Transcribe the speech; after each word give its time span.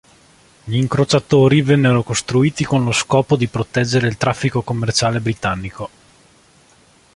Gli 0.63 0.77
incrociatori 0.77 1.61
vennero 1.61 2.01
costruiti 2.01 2.63
con 2.65 2.83
lo 2.83 2.91
scopo 2.91 3.35
di 3.35 3.47
proteggere 3.47 4.07
il 4.07 4.17
traffico 4.17 4.63
commerciale 4.63 5.19
britannico. 5.19 5.89